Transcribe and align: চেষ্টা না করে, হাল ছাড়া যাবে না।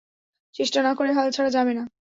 চেষ্টা 0.55 0.79
না 0.81 0.91
করে, 0.95 1.11
হাল 1.13 1.27
ছাড়া 1.31 1.49
যাবে 1.49 1.73
না। 1.73 1.83